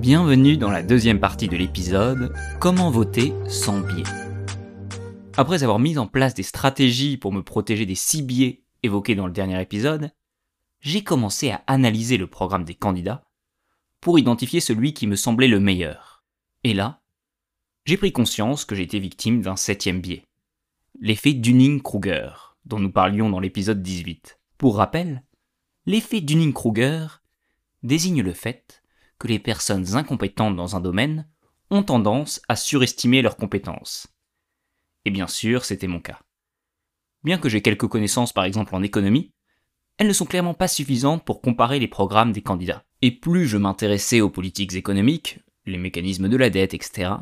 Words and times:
Bienvenue 0.00 0.56
dans 0.56 0.70
la 0.70 0.82
deuxième 0.82 1.20
partie 1.20 1.46
de 1.46 1.58
l'épisode 1.58 2.34
Comment 2.58 2.90
voter 2.90 3.34
sans 3.50 3.80
biais. 3.80 4.02
Après 5.36 5.62
avoir 5.62 5.78
mis 5.78 5.98
en 5.98 6.06
place 6.06 6.32
des 6.32 6.42
stratégies 6.42 7.18
pour 7.18 7.34
me 7.34 7.42
protéger 7.42 7.84
des 7.84 7.94
six 7.94 8.22
biais 8.22 8.62
évoqués 8.82 9.14
dans 9.14 9.26
le 9.26 9.32
dernier 9.32 9.60
épisode, 9.60 10.10
j'ai 10.80 11.04
commencé 11.04 11.50
à 11.50 11.62
analyser 11.66 12.16
le 12.16 12.26
programme 12.26 12.64
des 12.64 12.74
candidats 12.74 13.26
pour 14.00 14.18
identifier 14.18 14.60
celui 14.60 14.94
qui 14.94 15.06
me 15.06 15.16
semblait 15.16 15.48
le 15.48 15.60
meilleur. 15.60 16.24
Et 16.64 16.72
là, 16.72 17.02
j'ai 17.84 17.98
pris 17.98 18.10
conscience 18.10 18.64
que 18.64 18.74
j'étais 18.74 19.00
victime 19.00 19.42
d'un 19.42 19.56
septième 19.56 20.00
biais. 20.00 20.24
L'effet 20.98 21.34
Dunning-Kruger, 21.34 22.56
dont 22.64 22.78
nous 22.78 22.90
parlions 22.90 23.28
dans 23.28 23.40
l'épisode 23.40 23.82
18. 23.82 24.40
Pour 24.56 24.76
rappel, 24.76 25.24
l'effet 25.84 26.22
Dunning-Kruger 26.22 27.06
désigne 27.82 28.22
le 28.22 28.32
fait 28.32 28.79
que 29.20 29.28
les 29.28 29.38
personnes 29.38 29.94
incompétentes 29.94 30.56
dans 30.56 30.74
un 30.74 30.80
domaine 30.80 31.28
ont 31.70 31.84
tendance 31.84 32.40
à 32.48 32.56
surestimer 32.56 33.22
leurs 33.22 33.36
compétences. 33.36 34.08
Et 35.04 35.10
bien 35.10 35.28
sûr, 35.28 35.64
c'était 35.64 35.86
mon 35.86 36.00
cas. 36.00 36.18
Bien 37.22 37.38
que 37.38 37.48
j'ai 37.48 37.62
quelques 37.62 37.86
connaissances 37.86 38.32
par 38.32 38.44
exemple 38.44 38.74
en 38.74 38.82
économie, 38.82 39.32
elles 39.98 40.08
ne 40.08 40.14
sont 40.14 40.24
clairement 40.24 40.54
pas 40.54 40.68
suffisantes 40.68 41.24
pour 41.24 41.42
comparer 41.42 41.78
les 41.78 41.86
programmes 41.86 42.32
des 42.32 42.40
candidats. 42.40 42.84
Et 43.02 43.10
plus 43.10 43.46
je 43.46 43.58
m'intéressais 43.58 44.22
aux 44.22 44.30
politiques 44.30 44.74
économiques, 44.74 45.38
les 45.66 45.76
mécanismes 45.76 46.28
de 46.28 46.36
la 46.38 46.48
dette, 46.48 46.72
etc., 46.72 47.12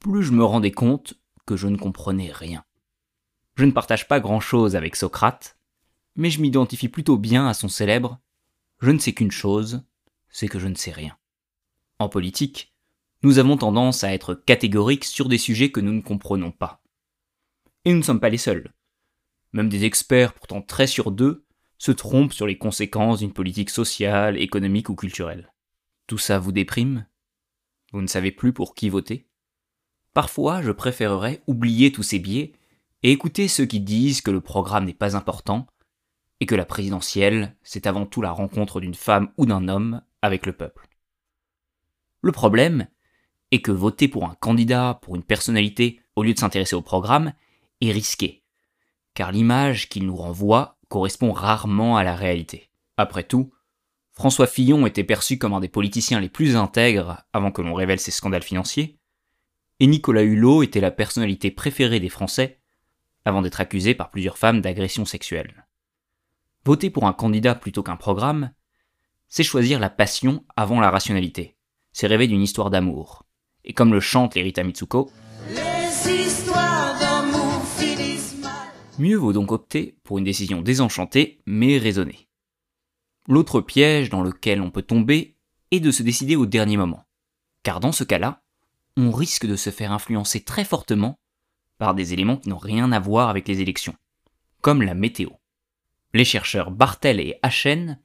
plus 0.00 0.24
je 0.24 0.32
me 0.32 0.44
rendais 0.44 0.72
compte 0.72 1.14
que 1.46 1.56
je 1.56 1.68
ne 1.68 1.76
comprenais 1.76 2.32
rien. 2.32 2.64
Je 3.54 3.64
ne 3.64 3.70
partage 3.70 4.08
pas 4.08 4.18
grand-chose 4.18 4.74
avec 4.74 4.96
Socrate, 4.96 5.56
mais 6.16 6.30
je 6.30 6.40
m'identifie 6.40 6.88
plutôt 6.88 7.16
bien 7.16 7.46
à 7.46 7.54
son 7.54 7.68
célèbre⁇ 7.68 8.14
Je 8.80 8.90
ne 8.90 8.98
sais 8.98 9.12
qu'une 9.12 9.30
chose, 9.30 9.84
c'est 10.28 10.48
que 10.48 10.58
je 10.58 10.66
ne 10.66 10.74
sais 10.74 10.90
rien⁇ 10.90 11.12
en 12.00 12.08
politique, 12.08 12.74
nous 13.22 13.38
avons 13.38 13.56
tendance 13.56 14.02
à 14.02 14.12
être 14.12 14.34
catégoriques 14.34 15.04
sur 15.04 15.28
des 15.28 15.38
sujets 15.38 15.70
que 15.70 15.80
nous 15.80 15.92
ne 15.92 16.00
comprenons 16.00 16.50
pas. 16.50 16.82
Et 17.84 17.92
nous 17.92 17.98
ne 17.98 18.02
sommes 18.02 18.20
pas 18.20 18.30
les 18.30 18.38
seuls. 18.38 18.72
Même 19.52 19.68
des 19.68 19.84
experts 19.84 20.32
pourtant 20.32 20.62
très 20.62 20.86
sur 20.86 21.10
deux 21.10 21.44
se 21.78 21.92
trompent 21.92 22.32
sur 22.32 22.46
les 22.46 22.58
conséquences 22.58 23.20
d'une 23.20 23.32
politique 23.32 23.70
sociale, 23.70 24.40
économique 24.40 24.88
ou 24.88 24.94
culturelle. 24.94 25.52
Tout 26.06 26.18
ça 26.18 26.38
vous 26.38 26.52
déprime? 26.52 27.06
Vous 27.92 28.00
ne 28.00 28.06
savez 28.06 28.32
plus 28.32 28.52
pour 28.52 28.74
qui 28.74 28.88
voter? 28.88 29.28
Parfois, 30.14 30.62
je 30.62 30.72
préférerais 30.72 31.42
oublier 31.46 31.92
tous 31.92 32.02
ces 32.02 32.18
biais 32.18 32.52
et 33.02 33.12
écouter 33.12 33.48
ceux 33.48 33.66
qui 33.66 33.80
disent 33.80 34.22
que 34.22 34.30
le 34.30 34.40
programme 34.40 34.84
n'est 34.84 34.94
pas 34.94 35.16
important 35.16 35.66
et 36.40 36.46
que 36.46 36.54
la 36.54 36.64
présidentielle, 36.64 37.56
c'est 37.62 37.86
avant 37.86 38.06
tout 38.06 38.22
la 38.22 38.32
rencontre 38.32 38.80
d'une 38.80 38.94
femme 38.94 39.30
ou 39.36 39.46
d'un 39.46 39.68
homme 39.68 40.02
avec 40.22 40.46
le 40.46 40.52
peuple. 40.52 40.89
Le 42.22 42.32
problème 42.32 42.86
est 43.50 43.62
que 43.62 43.72
voter 43.72 44.08
pour 44.08 44.24
un 44.24 44.36
candidat, 44.40 44.98
pour 45.02 45.16
une 45.16 45.22
personnalité, 45.22 46.00
au 46.16 46.22
lieu 46.22 46.34
de 46.34 46.38
s'intéresser 46.38 46.76
au 46.76 46.82
programme, 46.82 47.32
est 47.80 47.92
risqué, 47.92 48.44
car 49.14 49.32
l'image 49.32 49.88
qu'il 49.88 50.06
nous 50.06 50.16
renvoie 50.16 50.78
correspond 50.88 51.32
rarement 51.32 51.96
à 51.96 52.04
la 52.04 52.14
réalité. 52.14 52.70
Après 52.96 53.24
tout, 53.24 53.52
François 54.12 54.46
Fillon 54.46 54.86
était 54.86 55.04
perçu 55.04 55.38
comme 55.38 55.54
un 55.54 55.60
des 55.60 55.68
politiciens 55.68 56.20
les 56.20 56.28
plus 56.28 56.56
intègres 56.56 57.24
avant 57.32 57.50
que 57.50 57.62
l'on 57.62 57.74
révèle 57.74 58.00
ses 58.00 58.10
scandales 58.10 58.42
financiers, 58.42 58.98
et 59.78 59.86
Nicolas 59.86 60.22
Hulot 60.22 60.62
était 60.62 60.80
la 60.80 60.90
personnalité 60.90 61.50
préférée 61.50 62.00
des 62.00 62.10
Français 62.10 62.60
avant 63.24 63.40
d'être 63.40 63.60
accusé 63.60 63.94
par 63.94 64.10
plusieurs 64.10 64.36
femmes 64.36 64.60
d'agression 64.60 65.06
sexuelle. 65.06 65.66
Voter 66.66 66.90
pour 66.90 67.06
un 67.06 67.14
candidat 67.14 67.54
plutôt 67.54 67.82
qu'un 67.82 67.96
programme, 67.96 68.52
c'est 69.28 69.42
choisir 69.42 69.80
la 69.80 69.88
passion 69.88 70.44
avant 70.56 70.80
la 70.80 70.90
rationalité 70.90 71.56
c'est 71.92 72.06
rêver 72.06 72.26
d'une 72.26 72.42
histoire 72.42 72.70
d'amour. 72.70 73.24
Et 73.64 73.72
comme 73.72 73.92
le 73.92 74.00
chante 74.00 74.34
l'Erita 74.34 74.62
Mitsuko, 74.62 75.10
Mieux 79.00 79.16
vaut 79.16 79.32
donc 79.32 79.50
opter 79.50 79.96
pour 80.04 80.18
une 80.18 80.24
décision 80.24 80.60
désenchantée 80.60 81.40
mais 81.46 81.78
raisonnée. 81.78 82.28
L'autre 83.26 83.62
piège 83.62 84.10
dans 84.10 84.20
lequel 84.20 84.60
on 84.60 84.70
peut 84.70 84.82
tomber 84.82 85.38
est 85.70 85.80
de 85.80 85.90
se 85.90 86.02
décider 86.02 86.36
au 86.36 86.44
dernier 86.44 86.76
moment. 86.76 87.04
Car 87.62 87.80
dans 87.80 87.92
ce 87.92 88.04
cas-là, 88.04 88.42
on 88.98 89.10
risque 89.10 89.46
de 89.46 89.56
se 89.56 89.70
faire 89.70 89.92
influencer 89.92 90.44
très 90.44 90.64
fortement 90.64 91.18
par 91.78 91.94
des 91.94 92.12
éléments 92.12 92.36
qui 92.36 92.50
n'ont 92.50 92.58
rien 92.58 92.92
à 92.92 93.00
voir 93.00 93.30
avec 93.30 93.48
les 93.48 93.62
élections, 93.62 93.94
comme 94.60 94.82
la 94.82 94.94
météo. 94.94 95.30
Les 96.12 96.26
chercheurs 96.26 96.70
Bartel 96.70 97.20
et 97.20 97.38
Hachen 97.42 97.98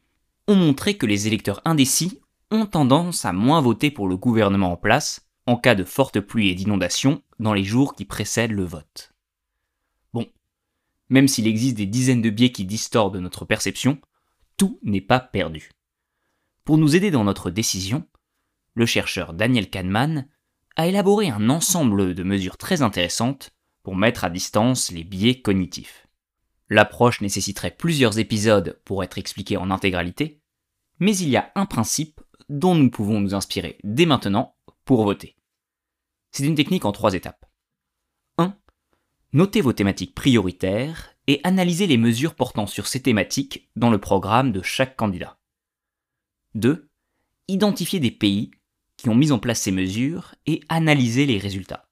ont 0.48 0.56
montré 0.56 0.96
que 0.96 1.06
les 1.06 1.28
électeurs 1.28 1.62
indécis 1.66 2.22
tendance 2.64 3.26
à 3.26 3.34
moins 3.34 3.60
voter 3.60 3.92
pour 3.92 4.08
le 4.08 4.16
gouvernement 4.16 4.72
en 4.72 4.78
place 4.78 5.28
en 5.46 5.58
cas 5.58 5.76
de 5.76 5.84
fortes 5.84 6.22
pluies 6.22 6.50
et 6.50 6.56
d'inondations 6.56 7.22
dans 7.40 7.54
les 7.54 7.64
jours 7.64 7.96
qui 7.96 8.06
précèdent 8.06 8.52
le 8.52 8.64
vote. 8.64 9.14
Bon, 10.14 10.26
même 11.10 11.28
s'il 11.28 11.48
existe 11.48 11.76
des 11.76 11.86
dizaines 11.86 12.22
de 12.22 12.30
biais 12.30 12.52
qui 12.52 12.66
distordent 12.66 13.18
notre 13.18 13.46
perception, 13.46 14.00
tout 14.58 14.80
n'est 14.84 15.02
pas 15.02 15.20
perdu. 15.20 15.72
Pour 16.64 16.78
nous 16.78 16.96
aider 16.96 17.12
dans 17.12 17.24
notre 17.24 17.52
décision, 17.52 18.08
le 18.74 18.86
chercheur 18.86 19.34
Daniel 19.34 19.70
Kahneman 19.70 20.28
a 20.76 20.88
élaboré 20.88 21.30
un 21.30 21.50
ensemble 21.50 22.14
de 22.14 22.24
mesures 22.24 22.58
très 22.58 22.82
intéressantes 22.82 23.52
pour 23.84 23.96
mettre 23.96 24.24
à 24.24 24.30
distance 24.30 24.92
les 24.92 25.04
biais 25.04 25.42
cognitifs. 25.42 26.08
L'approche 26.70 27.22
nécessiterait 27.22 27.76
plusieurs 27.76 28.18
épisodes 28.18 28.82
pour 28.84 29.04
être 29.04 29.18
expliquée 29.18 29.58
en 29.58 29.70
intégralité, 29.70 30.42
mais 31.00 31.16
il 31.16 31.30
y 31.30 31.38
a 31.38 31.52
un 31.56 31.66
principe 31.66 32.22
dont 32.50 32.76
nous 32.76 32.90
pouvons 32.90 33.20
nous 33.20 33.34
inspirer 33.34 33.78
dès 33.84 34.06
maintenant 34.06 34.56
pour 34.86 35.04
voter. 35.04 35.36
C'est 36.32 36.46
une 36.46 36.56
technique 36.56 36.86
en 36.86 36.92
trois 36.92 37.14
étapes. 37.14 37.46
1. 38.38 38.58
Notez 39.34 39.62
vos 39.62 39.74
thématiques 39.74 40.16
prioritaires 40.16 41.16
et 41.28 41.42
analysez 41.44 41.88
les 41.88 41.98
mesures 41.98 42.36
portant 42.36 42.68
sur 42.68 42.88
ces 42.88 43.02
thématiques 43.02 43.70
dans 43.76 43.90
le 43.90 44.00
programme 44.00 44.52
de 44.52 44.62
chaque 44.62 44.96
candidat. 44.96 45.40
2. 46.56 46.90
Identifiez 47.48 48.00
des 48.00 48.12
pays 48.12 48.52
qui 48.98 49.10
ont 49.10 49.16
mis 49.16 49.32
en 49.32 49.40
place 49.40 49.62
ces 49.62 49.72
mesures 49.72 50.36
et 50.46 50.62
analysez 50.70 51.26
les 51.26 51.38
résultats. 51.38 51.90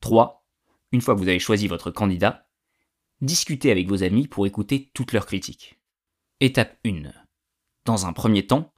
3. 0.00 0.46
Une 0.92 1.00
fois 1.00 1.14
que 1.14 1.20
vous 1.20 1.28
avez 1.28 1.38
choisi 1.38 1.68
votre 1.68 1.90
candidat, 1.90 2.48
discutez 3.20 3.70
avec 3.70 3.88
vos 3.88 4.02
amis 4.02 4.28
pour 4.28 4.46
écouter 4.46 4.90
toutes 4.94 5.12
leurs 5.12 5.26
critiques. 5.26 5.80
Étape 6.40 6.78
1. 6.86 7.12
Dans 7.84 8.06
un 8.06 8.12
premier 8.12 8.46
temps, 8.46 8.72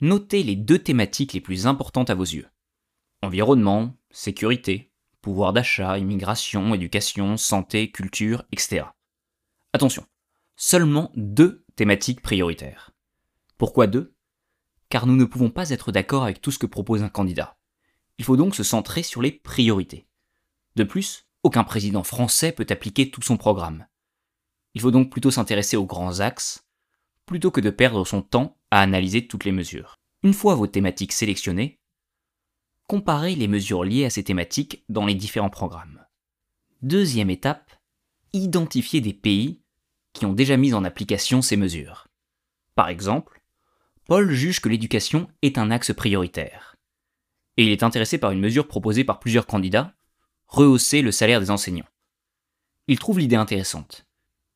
notez 0.00 0.42
les 0.42 0.56
deux 0.56 0.78
thématiques 0.78 1.32
les 1.32 1.40
plus 1.40 1.66
importantes 1.66 2.10
à 2.10 2.14
vos 2.14 2.24
yeux. 2.24 2.48
Environnement, 3.22 3.96
sécurité, 4.10 4.92
pouvoir 5.22 5.52
d'achat, 5.52 5.98
immigration, 5.98 6.74
éducation, 6.74 7.36
santé, 7.36 7.90
culture, 7.90 8.44
etc. 8.52 8.86
Attention, 9.72 10.06
seulement 10.56 11.10
deux 11.16 11.64
thématiques 11.74 12.22
prioritaires. 12.22 12.92
Pourquoi 13.58 13.86
deux? 13.86 14.14
Car 14.88 15.06
nous 15.06 15.16
ne 15.16 15.24
pouvons 15.24 15.50
pas 15.50 15.70
être 15.70 15.92
d'accord 15.92 16.24
avec 16.24 16.40
tout 16.40 16.50
ce 16.50 16.58
que 16.58 16.66
propose 16.66 17.02
un 17.02 17.08
candidat. 17.08 17.58
Il 18.18 18.24
faut 18.24 18.36
donc 18.36 18.54
se 18.54 18.62
centrer 18.62 19.02
sur 19.02 19.20
les 19.20 19.32
priorités. 19.32 20.06
De 20.76 20.84
plus, 20.84 21.26
aucun 21.42 21.64
président 21.64 22.04
français 22.04 22.52
peut 22.52 22.66
appliquer 22.70 23.10
tout 23.10 23.22
son 23.22 23.36
programme. 23.36 23.86
Il 24.74 24.80
faut 24.80 24.90
donc 24.90 25.10
plutôt 25.10 25.30
s'intéresser 25.30 25.76
aux 25.76 25.86
grands 25.86 26.20
axes, 26.20 26.66
plutôt 27.24 27.50
que 27.50 27.60
de 27.60 27.70
perdre 27.70 28.06
son 28.06 28.22
temps 28.22 28.55
à 28.70 28.80
analyser 28.80 29.26
toutes 29.26 29.44
les 29.44 29.52
mesures. 29.52 29.96
Une 30.22 30.34
fois 30.34 30.54
vos 30.54 30.66
thématiques 30.66 31.12
sélectionnées, 31.12 31.78
comparez 32.86 33.34
les 33.34 33.48
mesures 33.48 33.84
liées 33.84 34.04
à 34.04 34.10
ces 34.10 34.24
thématiques 34.24 34.84
dans 34.88 35.06
les 35.06 35.14
différents 35.14 35.50
programmes. 35.50 36.04
Deuxième 36.82 37.30
étape, 37.30 37.72
identifiez 38.32 39.00
des 39.00 39.12
pays 39.12 39.60
qui 40.12 40.26
ont 40.26 40.32
déjà 40.32 40.56
mis 40.56 40.74
en 40.74 40.84
application 40.84 41.42
ces 41.42 41.56
mesures. 41.56 42.08
Par 42.74 42.88
exemple, 42.88 43.42
Paul 44.06 44.30
juge 44.32 44.60
que 44.60 44.68
l'éducation 44.68 45.28
est 45.42 45.58
un 45.58 45.70
axe 45.70 45.92
prioritaire. 45.92 46.76
Et 47.56 47.64
il 47.64 47.72
est 47.72 47.82
intéressé 47.82 48.18
par 48.18 48.30
une 48.30 48.40
mesure 48.40 48.68
proposée 48.68 49.04
par 49.04 49.18
plusieurs 49.18 49.46
candidats, 49.46 49.94
rehausser 50.46 51.02
le 51.02 51.10
salaire 51.10 51.40
des 51.40 51.50
enseignants. 51.50 51.88
Il 52.86 52.98
trouve 52.98 53.18
l'idée 53.18 53.36
intéressante. 53.36 54.06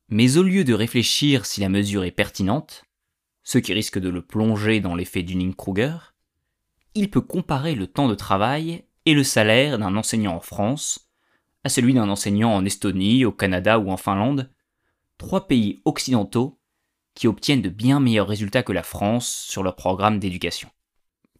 Mais 0.09 0.37
au 0.37 0.43
lieu 0.43 0.63
de 0.63 0.73
réfléchir 0.73 1.45
si 1.45 1.61
la 1.61 1.69
mesure 1.69 2.03
est 2.03 2.11
pertinente, 2.11 2.83
ce 3.43 3.57
qui 3.57 3.73
risque 3.73 3.99
de 3.99 4.09
le 4.09 4.21
plonger 4.21 4.79
dans 4.79 4.95
l'effet 4.95 5.23
Dunning-Kruger, 5.23 5.97
il 6.93 7.09
peut 7.09 7.21
comparer 7.21 7.75
le 7.75 7.87
temps 7.87 8.07
de 8.07 8.15
travail 8.15 8.83
et 9.05 9.13
le 9.13 9.23
salaire 9.23 9.79
d'un 9.79 9.95
enseignant 9.95 10.35
en 10.35 10.39
France 10.39 11.09
à 11.63 11.69
celui 11.69 11.93
d'un 11.93 12.09
enseignant 12.09 12.53
en 12.53 12.65
Estonie, 12.65 13.23
au 13.23 13.31
Canada 13.31 13.77
ou 13.77 13.91
en 13.91 13.97
Finlande, 13.97 14.51
trois 15.17 15.47
pays 15.47 15.81
occidentaux 15.85 16.59
qui 17.13 17.27
obtiennent 17.27 17.61
de 17.61 17.69
bien 17.69 17.99
meilleurs 17.99 18.27
résultats 18.27 18.63
que 18.63 18.71
la 18.71 18.83
France 18.83 19.45
sur 19.47 19.61
leur 19.61 19.75
programme 19.75 20.17
d'éducation. 20.17 20.69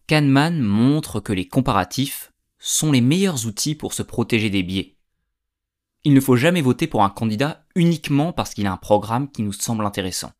Kahneman 0.06 0.60
montre 0.60 1.20
que 1.20 1.32
les 1.32 1.48
comparatifs 1.48 2.32
sont 2.58 2.92
les 2.92 3.00
meilleurs 3.00 3.46
outils 3.46 3.74
pour 3.74 3.92
se 3.94 4.02
protéger 4.02 4.50
des 4.50 4.62
biais, 4.62 4.96
il 6.04 6.14
ne 6.14 6.20
faut 6.20 6.36
jamais 6.36 6.62
voter 6.62 6.88
pour 6.88 7.04
un 7.04 7.10
candidat 7.10 7.64
uniquement 7.76 8.32
parce 8.32 8.54
qu'il 8.54 8.66
a 8.66 8.72
un 8.72 8.76
programme 8.76 9.30
qui 9.30 9.42
nous 9.42 9.52
semble 9.52 9.86
intéressant, 9.86 10.32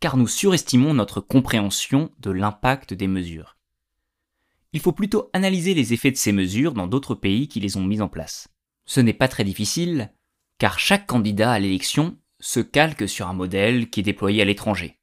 car 0.00 0.16
nous 0.16 0.28
surestimons 0.28 0.94
notre 0.94 1.20
compréhension 1.20 2.10
de 2.20 2.30
l'impact 2.30 2.94
des 2.94 3.08
mesures. 3.08 3.56
il 4.72 4.80
faut 4.80 4.92
plutôt 4.92 5.30
analyser 5.32 5.72
les 5.74 5.94
effets 5.94 6.10
de 6.10 6.16
ces 6.16 6.30
mesures 6.30 6.74
dans 6.74 6.86
d'autres 6.86 7.14
pays 7.14 7.48
qui 7.48 7.58
les 7.58 7.76
ont 7.76 7.84
mises 7.84 8.02
en 8.02 8.08
place. 8.08 8.48
Ce 8.84 9.00
n'est 9.00 9.14
pas 9.14 9.28
très 9.28 9.44
difficile, 9.44 10.12
car 10.58 10.78
chaque 10.78 11.06
candidat 11.06 11.52
à 11.52 11.58
l'élection 11.58 12.16
se 12.38 12.60
calque 12.60 13.08
sur 13.08 13.28
un 13.28 13.32
modèle 13.32 13.90
qui 13.90 14.00
est 14.00 14.04
déployé 14.04 14.42
à 14.42 14.44
l'étranger. 14.44 14.98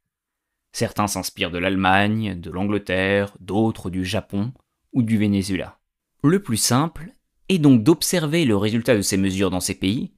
Certains 0.71 1.07
s'inspirent 1.07 1.51
de 1.51 1.57
l'Allemagne, 1.57 2.39
de 2.39 2.51
l'Angleterre, 2.51 3.35
d'autres 3.39 3.89
du 3.89 4.05
Japon 4.05 4.53
ou 4.93 5.03
du 5.03 5.17
Venezuela. 5.17 5.79
Le 6.23 6.41
plus 6.41 6.57
simple 6.57 7.11
est 7.49 7.59
donc 7.59 7.83
d'observer 7.83 8.45
le 8.45 8.57
résultat 8.57 8.95
de 8.95 9.01
ces 9.01 9.17
mesures 9.17 9.51
dans 9.51 9.59
ces 9.59 9.75
pays 9.75 10.14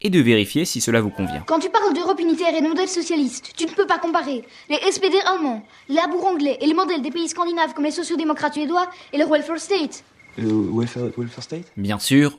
et 0.00 0.10
de 0.10 0.20
vérifier 0.20 0.64
si 0.64 0.80
cela 0.80 1.00
vous 1.00 1.10
convient. 1.10 1.44
Quand 1.46 1.58
tu 1.58 1.70
parles 1.70 1.94
d'Europe 1.94 2.20
unitaire 2.20 2.54
et 2.54 2.60
de 2.60 2.68
modèle 2.68 2.88
socialiste, 2.88 3.52
tu 3.56 3.64
ne 3.64 3.70
peux 3.70 3.86
pas 3.86 3.98
comparer 3.98 4.44
les 4.68 4.92
SPD 4.92 5.16
allemands, 5.26 5.64
les 5.88 5.96
Labour 5.96 6.26
anglais 6.26 6.58
et 6.60 6.66
les 6.66 6.74
modèles 6.74 7.02
des 7.02 7.10
pays 7.10 7.28
scandinaves 7.28 7.74
comme 7.74 7.84
les 7.84 7.90
sociodémocrates 7.90 8.54
suédois 8.54 8.88
et 9.12 9.18
le 9.18 9.26
welfare 9.26 9.58
state. 9.58 10.04
Le 10.36 10.48
welfare, 10.48 11.10
welfare 11.16 11.42
state? 11.42 11.72
Bien 11.76 11.98
sûr, 11.98 12.38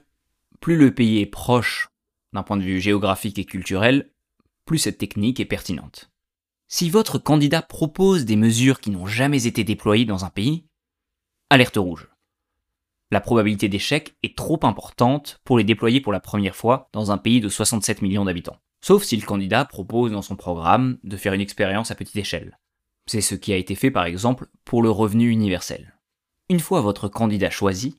plus 0.59 0.77
le 0.77 0.93
pays 0.93 1.19
est 1.19 1.25
proche 1.25 1.89
d'un 2.33 2.43
point 2.43 2.57
de 2.57 2.63
vue 2.63 2.79
géographique 2.79 3.39
et 3.39 3.45
culturel, 3.45 4.11
plus 4.65 4.77
cette 4.77 4.97
technique 4.97 5.39
est 5.39 5.45
pertinente. 5.45 6.11
Si 6.67 6.89
votre 6.89 7.17
candidat 7.17 7.63
propose 7.63 8.25
des 8.25 8.35
mesures 8.35 8.79
qui 8.79 8.91
n'ont 8.91 9.07
jamais 9.07 9.47
été 9.47 9.63
déployées 9.63 10.05
dans 10.05 10.25
un 10.25 10.29
pays, 10.29 10.65
alerte 11.49 11.77
rouge 11.77 12.08
la 13.11 13.21
probabilité 13.21 13.69
d'échec 13.69 14.15
est 14.21 14.37
trop 14.37 14.59
importante 14.63 15.39
pour 15.43 15.57
les 15.57 15.63
déployer 15.63 15.99
pour 15.99 16.13
la 16.13 16.19
première 16.19 16.55
fois 16.55 16.89
dans 16.93 17.11
un 17.11 17.17
pays 17.17 17.41
de 17.41 17.49
67 17.49 18.01
millions 18.01 18.25
d'habitants. 18.25 18.59
Sauf 18.81 19.03
si 19.03 19.17
le 19.17 19.25
candidat 19.25 19.65
propose 19.65 20.11
dans 20.11 20.21
son 20.21 20.35
programme 20.35 20.99
de 21.03 21.17
faire 21.17 21.33
une 21.33 21.41
expérience 21.41 21.91
à 21.91 21.95
petite 21.95 22.15
échelle. 22.15 22.59
C'est 23.07 23.21
ce 23.21 23.35
qui 23.35 23.51
a 23.51 23.57
été 23.57 23.75
fait 23.75 23.91
par 23.91 24.05
exemple 24.05 24.47
pour 24.63 24.83
le 24.83 24.91
revenu 24.91 25.29
universel. 25.29 25.97
Une 26.49 26.59
fois 26.59 26.81
votre 26.81 27.07
candidat 27.07 27.49
choisi, 27.49 27.97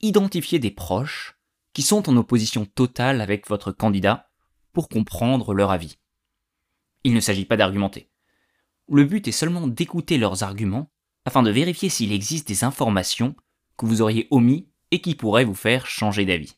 identifiez 0.00 0.58
des 0.58 0.70
proches 0.70 1.38
qui 1.72 1.82
sont 1.82 2.08
en 2.08 2.16
opposition 2.16 2.64
totale 2.66 3.20
avec 3.20 3.48
votre 3.48 3.70
candidat 3.70 4.28
pour 4.72 4.88
comprendre 4.88 5.54
leur 5.54 5.70
avis. 5.70 5.98
Il 7.04 7.14
ne 7.14 7.20
s'agit 7.20 7.44
pas 7.44 7.56
d'argumenter. 7.56 8.10
Le 8.88 9.04
but 9.04 9.28
est 9.28 9.32
seulement 9.32 9.68
d'écouter 9.68 10.18
leurs 10.18 10.42
arguments 10.42 10.90
afin 11.24 11.42
de 11.42 11.50
vérifier 11.50 11.88
s'il 11.88 12.12
existe 12.12 12.48
des 12.48 12.64
informations 12.64 13.34
que 13.76 13.86
vous 13.86 14.02
auriez 14.02 14.28
omis 14.30 14.68
et 14.90 15.00
qui 15.00 15.14
pourrait 15.14 15.44
vous 15.44 15.54
faire 15.54 15.86
changer 15.86 16.24
d'avis. 16.24 16.56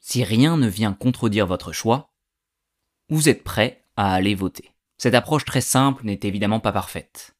Si 0.00 0.24
rien 0.24 0.56
ne 0.56 0.68
vient 0.68 0.92
contredire 0.92 1.46
votre 1.46 1.72
choix, 1.72 2.12
vous 3.08 3.28
êtes 3.28 3.44
prêt 3.44 3.84
à 3.96 4.14
aller 4.14 4.34
voter. 4.34 4.70
Cette 4.98 5.14
approche 5.14 5.44
très 5.44 5.60
simple 5.60 6.04
n'est 6.04 6.20
évidemment 6.22 6.60
pas 6.60 6.72
parfaite. 6.72 7.36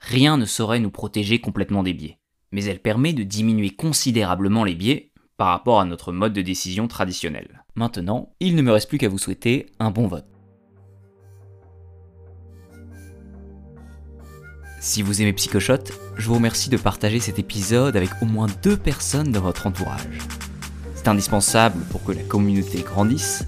Rien 0.00 0.36
ne 0.36 0.44
saurait 0.44 0.80
nous 0.80 0.90
protéger 0.90 1.40
complètement 1.40 1.82
des 1.82 1.94
biais, 1.94 2.18
mais 2.50 2.64
elle 2.64 2.80
permet 2.80 3.12
de 3.12 3.22
diminuer 3.22 3.70
considérablement 3.70 4.64
les 4.64 4.74
biais 4.74 5.12
par 5.36 5.48
rapport 5.48 5.80
à 5.80 5.84
notre 5.84 6.12
mode 6.12 6.32
de 6.32 6.42
décision 6.42 6.88
traditionnel. 6.88 7.64
Maintenant, 7.74 8.34
il 8.40 8.54
ne 8.54 8.62
me 8.62 8.72
reste 8.72 8.88
plus 8.88 8.98
qu'à 8.98 9.08
vous 9.08 9.18
souhaiter 9.18 9.66
un 9.78 9.90
bon 9.90 10.06
vote. 10.06 10.33
Si 14.84 15.00
vous 15.00 15.22
aimez 15.22 15.32
Psychoshot, 15.32 15.78
je 16.18 16.28
vous 16.28 16.34
remercie 16.34 16.68
de 16.68 16.76
partager 16.76 17.18
cet 17.18 17.38
épisode 17.38 17.96
avec 17.96 18.10
au 18.20 18.26
moins 18.26 18.48
deux 18.62 18.76
personnes 18.76 19.32
dans 19.32 19.40
votre 19.40 19.66
entourage. 19.66 20.18
C'est 20.94 21.08
indispensable 21.08 21.82
pour 21.90 22.04
que 22.04 22.12
la 22.12 22.22
communauté 22.22 22.82
grandisse 22.82 23.46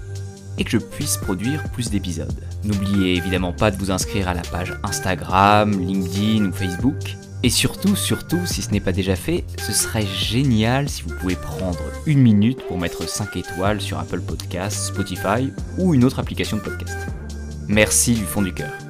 et 0.57 0.63
que 0.63 0.71
je 0.71 0.79
puisse 0.79 1.15
produire 1.17 1.63
plus 1.73 1.91
d'épisodes. 1.91 2.43
N'oubliez 2.63 3.17
évidemment 3.17 3.53
pas 3.53 3.69
de 3.69 3.77
vous 3.77 3.91
inscrire 3.91 4.27
à 4.27 4.33
la 4.33 4.41
page 4.41 4.73
Instagram, 4.81 5.79
LinkedIn 5.79 6.45
ou 6.45 6.51
Facebook. 6.51 7.15
Et 7.43 7.51
surtout, 7.51 7.95
surtout, 7.95 8.43
si 8.47 8.63
ce 8.63 8.71
n'est 8.71 8.79
pas 8.79 8.91
déjà 8.91 9.15
fait, 9.15 9.45
ce 9.59 9.73
serait 9.73 10.07
génial 10.07 10.89
si 10.89 11.03
vous 11.03 11.13
pouvez 11.13 11.35
prendre 11.35 11.83
une 12.07 12.19
minute 12.19 12.63
pour 12.67 12.79
mettre 12.79 13.07
5 13.07 13.37
étoiles 13.37 13.79
sur 13.79 13.99
Apple 13.99 14.21
Podcasts, 14.21 14.87
Spotify 14.87 15.53
ou 15.77 15.93
une 15.93 16.03
autre 16.03 16.17
application 16.17 16.57
de 16.57 16.63
podcast. 16.63 16.97
Merci 17.67 18.15
du 18.15 18.23
fond 18.23 18.41
du 18.41 18.55
cœur. 18.55 18.86